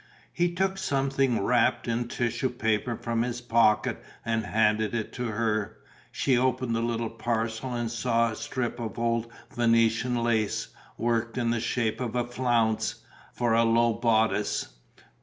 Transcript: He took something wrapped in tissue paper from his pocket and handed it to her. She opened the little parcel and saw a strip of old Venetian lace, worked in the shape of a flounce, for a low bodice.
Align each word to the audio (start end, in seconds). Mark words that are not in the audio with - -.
He 0.33 0.51
took 0.55 0.79
something 0.79 1.43
wrapped 1.43 1.87
in 1.87 2.07
tissue 2.07 2.49
paper 2.49 2.95
from 2.95 3.21
his 3.21 3.39
pocket 3.39 4.03
and 4.25 4.47
handed 4.47 4.95
it 4.95 5.13
to 5.13 5.25
her. 5.27 5.77
She 6.11 6.35
opened 6.35 6.75
the 6.75 6.81
little 6.81 7.11
parcel 7.11 7.75
and 7.75 7.91
saw 7.91 8.31
a 8.31 8.35
strip 8.35 8.79
of 8.79 8.97
old 8.97 9.31
Venetian 9.51 10.15
lace, 10.23 10.69
worked 10.97 11.37
in 11.37 11.51
the 11.51 11.59
shape 11.59 12.01
of 12.01 12.15
a 12.15 12.25
flounce, 12.25 12.95
for 13.31 13.53
a 13.53 13.63
low 13.63 13.93
bodice. 13.93 14.69